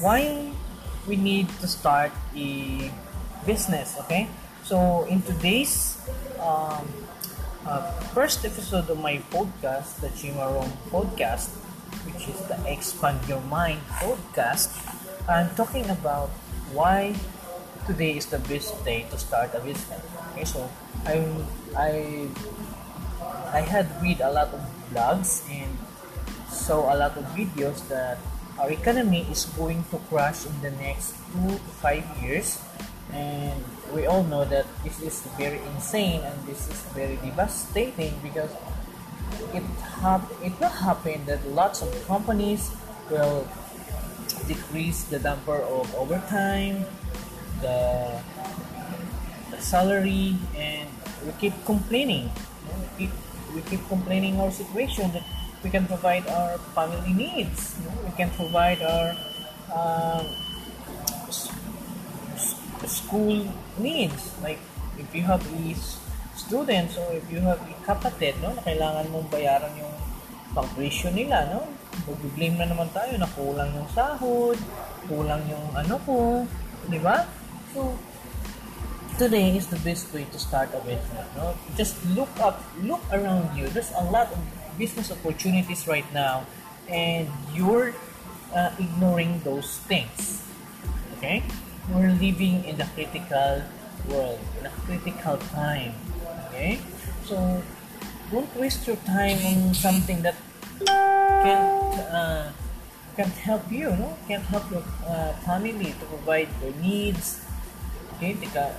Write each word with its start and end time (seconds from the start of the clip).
why 0.00 0.52
we 1.08 1.16
need 1.16 1.48
to 1.60 1.68
start 1.68 2.12
a 2.36 2.90
business. 3.46 3.96
Okay, 4.04 4.28
so 4.64 5.06
in 5.08 5.22
today's 5.22 5.96
um, 6.40 6.84
uh, 7.64 7.90
first 8.12 8.44
episode 8.44 8.90
of 8.90 9.00
my 9.00 9.18
podcast, 9.32 10.00
the 10.00 10.08
Chimarong 10.12 10.68
podcast, 10.92 11.48
which 12.04 12.28
is 12.28 12.36
the 12.48 12.58
Expand 12.68 13.20
Your 13.28 13.40
Mind 13.48 13.80
podcast, 14.02 14.68
I'm 15.28 15.48
talking 15.56 15.88
about 15.88 16.28
why 16.76 17.14
today 17.86 18.16
is 18.16 18.26
the 18.26 18.38
best 18.50 18.76
day 18.84 19.06
to 19.10 19.16
start 19.16 19.54
a 19.54 19.60
business. 19.60 20.02
Okay, 20.32 20.44
so 20.44 20.68
I 21.06 21.24
I 21.72 21.92
I 23.48 23.60
had 23.64 23.88
read 24.02 24.20
a 24.20 24.28
lot 24.28 24.52
of 24.52 24.60
blogs 24.92 25.40
and 25.48 25.72
saw 26.52 26.92
a 26.92 26.96
lot 26.96 27.16
of 27.16 27.24
videos 27.32 27.80
that 27.88 28.18
our 28.58 28.70
economy 28.70 29.26
is 29.30 29.44
going 29.56 29.84
to 29.90 29.98
crash 30.08 30.46
in 30.46 30.54
the 30.62 30.70
next 30.82 31.14
two 31.32 31.56
to 31.56 31.70
five 31.82 32.04
years. 32.22 32.60
And 33.12 33.62
we 33.94 34.06
all 34.06 34.24
know 34.24 34.44
that 34.44 34.66
this 34.82 35.00
is 35.00 35.20
very 35.38 35.60
insane 35.74 36.20
and 36.20 36.36
this 36.46 36.68
is 36.68 36.80
very 36.92 37.16
devastating 37.22 38.18
because 38.22 38.50
it 39.54 39.62
hap- 40.00 40.32
it 40.42 40.52
will 40.58 40.72
happen 40.72 41.24
that 41.26 41.40
lots 41.54 41.82
of 41.82 41.90
companies 42.06 42.72
will 43.10 43.46
decrease 44.48 45.04
the 45.04 45.18
number 45.20 45.56
of 45.62 45.86
overtime 45.94 46.84
the, 47.60 48.20
the 49.50 49.60
salary 49.60 50.36
and 50.56 50.88
we 51.24 51.32
keep 51.40 51.54
complaining. 51.64 52.30
We 52.98 53.06
keep, 53.06 53.12
we 53.54 53.60
keep 53.62 53.88
complaining 53.88 54.40
our 54.40 54.50
situation 54.50 55.12
that 55.12 55.24
we 55.64 55.70
can 55.70 55.86
provide 55.86 56.26
our 56.28 56.58
family 56.76 57.12
needs 57.12 57.76
we 58.04 58.12
can 58.16 58.30
provide 58.36 58.80
our 58.82 59.16
uh, 59.72 60.22
school 62.86 63.46
needs. 63.78 64.32
Like 64.42 64.58
if 64.98 65.08
you 65.14 65.22
have 65.22 65.42
is 65.66 65.98
students 66.36 66.96
or 66.96 67.12
if 67.12 67.26
you 67.32 67.40
have 67.40 67.60
a 67.60 67.74
kapatid 67.84 68.38
no? 68.40 68.54
Na 68.54 68.62
kailangan 68.62 69.10
mong 69.10 69.28
bayaran 69.32 69.72
yung 69.80 69.94
pang 70.54 70.68
nila 71.12 71.38
no? 71.52 71.66
Mag-blame 72.06 72.56
na 72.60 72.66
naman 72.70 72.88
tayo 72.92 73.16
na 73.18 73.28
kulang 73.34 73.72
yung 73.74 73.88
sahod 73.92 74.56
kulang 75.06 75.42
yung 75.48 75.66
ano 75.74 75.96
ko 76.04 76.44
di 76.86 77.00
ba? 77.02 77.26
So 77.74 77.96
today 79.16 79.56
is 79.56 79.66
the 79.72 79.80
best 79.80 80.12
way 80.12 80.28
to 80.28 80.38
start 80.38 80.70
a 80.76 80.80
business 80.84 81.28
no? 81.34 81.56
Just 81.74 81.98
look 82.12 82.30
up 82.40 82.62
look 82.84 83.02
around 83.10 83.52
you. 83.56 83.68
There's 83.72 83.92
a 83.96 84.04
lot 84.08 84.30
of 84.30 84.40
business 84.78 85.10
opportunities 85.10 85.86
right 85.88 86.06
now 86.12 86.46
and 86.88 87.28
you're 87.52 87.94
uh, 88.54 88.70
ignoring 88.78 89.40
those 89.44 89.78
things 89.88 90.44
okay 91.16 91.42
we're 91.92 92.10
living 92.18 92.64
in 92.64 92.76
the 92.76 92.86
critical 92.94 93.62
world, 94.08 94.40
in 94.58 94.66
a 94.66 94.74
critical 94.86 95.36
time. 95.54 95.94
Okay? 96.48 96.80
So, 97.24 97.62
don't 98.30 98.50
waste 98.56 98.86
your 98.86 98.96
time 99.06 99.38
on 99.46 99.74
something 99.74 100.22
that 100.22 100.34
can't, 100.82 101.94
uh, 102.10 102.50
can't 103.16 103.38
help 103.38 103.70
you, 103.70 103.90
no? 103.90 104.16
Can't 104.26 104.42
help 104.44 104.70
your 104.70 104.82
uh, 105.06 105.32
family 105.46 105.94
to 105.94 106.04
provide 106.06 106.48
their 106.60 106.74
needs. 106.82 107.44
Okay? 108.16 108.34
Tika, 108.34 108.74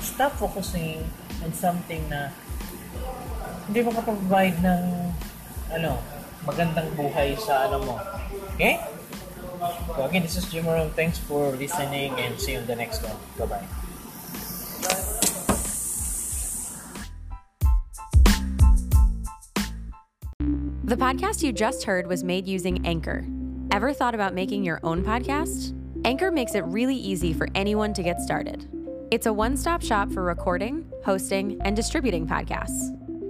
stop 0.00 0.32
focusing 0.32 1.06
on 1.44 1.52
something 1.52 2.08
na 2.10 2.34
hindi 3.70 3.86
makapag-provide 3.86 4.58
ng 4.66 4.82
ano, 5.70 6.02
magandang 6.42 6.90
buhay 6.98 7.38
sa 7.38 7.70
ano 7.70 7.78
mo. 7.86 7.94
Okay? 8.58 8.82
So 9.94 10.10
again, 10.10 10.26
this 10.26 10.34
is 10.34 10.50
Jim 10.50 10.66
Moron. 10.66 10.90
Thanks 10.98 11.22
for 11.22 11.54
listening 11.54 12.10
and 12.18 12.34
see 12.34 12.58
you 12.58 12.58
in 12.58 12.66
the 12.66 12.74
next 12.74 13.06
one. 13.06 13.14
Bye-bye. 13.38 13.62
The 20.82 20.98
podcast 20.98 21.46
you 21.46 21.54
just 21.54 21.86
heard 21.86 22.10
was 22.10 22.26
made 22.26 22.50
using 22.50 22.84
Anchor. 22.84 23.22
Ever 23.70 23.94
thought 23.94 24.18
about 24.18 24.34
making 24.34 24.66
your 24.66 24.80
own 24.82 25.06
podcast? 25.06 25.78
Anchor 26.02 26.34
makes 26.34 26.58
it 26.58 26.66
really 26.66 26.98
easy 26.98 27.30
for 27.30 27.46
anyone 27.54 27.94
to 27.94 28.02
get 28.02 28.18
started. 28.18 28.66
It's 29.14 29.26
a 29.26 29.32
one 29.32 29.56
stop 29.56 29.78
shop 29.80 30.10
for 30.10 30.26
recording, 30.26 30.90
hosting, 31.04 31.62
and 31.62 31.76
distributing 31.76 32.26
podcasts. 32.26 32.99